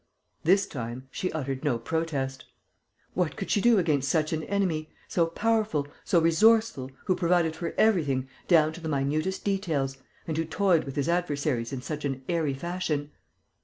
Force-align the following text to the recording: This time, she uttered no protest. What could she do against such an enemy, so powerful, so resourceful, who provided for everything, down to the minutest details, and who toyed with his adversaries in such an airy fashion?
This 0.43 0.65
time, 0.65 1.07
she 1.11 1.31
uttered 1.31 1.63
no 1.63 1.77
protest. 1.77 2.45
What 3.13 3.35
could 3.35 3.51
she 3.51 3.61
do 3.61 3.77
against 3.77 4.09
such 4.09 4.33
an 4.33 4.41
enemy, 4.45 4.89
so 5.07 5.27
powerful, 5.27 5.87
so 6.03 6.19
resourceful, 6.19 6.89
who 7.05 7.13
provided 7.15 7.55
for 7.55 7.75
everything, 7.77 8.27
down 8.47 8.73
to 8.73 8.81
the 8.81 8.89
minutest 8.89 9.45
details, 9.45 9.97
and 10.27 10.37
who 10.37 10.45
toyed 10.45 10.85
with 10.85 10.95
his 10.95 11.07
adversaries 11.07 11.71
in 11.71 11.83
such 11.83 12.03
an 12.03 12.23
airy 12.27 12.55
fashion? 12.55 13.11